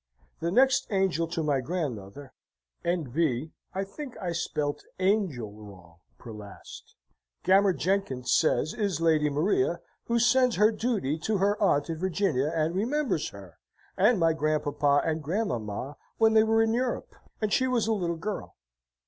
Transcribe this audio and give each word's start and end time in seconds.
The 0.39 0.49
next 0.49 0.87
angel 0.89 1.27
to 1.27 1.43
my 1.43 1.61
Grandmother 1.61 2.33
(N.B. 2.83 3.51
I 3.75 3.83
think 3.83 4.17
I 4.19 4.31
spelt 4.31 4.83
angel 4.97 5.51
wrong 5.53 5.99
per 6.17 6.31
last), 6.31 6.95
Gammer 7.43 7.71
Jenkins 7.71 8.33
says, 8.33 8.73
is 8.73 8.99
Lady 8.99 9.29
Maria, 9.29 9.79
who 10.05 10.17
sends 10.17 10.55
her 10.55 10.71
duty 10.71 11.19
to 11.19 11.37
her 11.37 11.55
Aunt 11.61 11.87
in 11.87 11.99
Virginia, 11.99 12.47
and 12.51 12.73
remembers 12.73 13.29
her, 13.29 13.59
and 13.95 14.19
my 14.19 14.33
Grandpapa 14.33 15.03
and 15.05 15.21
Grandmamma 15.21 15.97
when 16.17 16.33
they 16.33 16.41
were 16.43 16.63
in 16.63 16.73
Europe, 16.73 17.13
and 17.39 17.53
she 17.53 17.67
was 17.67 17.85
a 17.85 17.93
little 17.93 18.17
girl. 18.17 18.55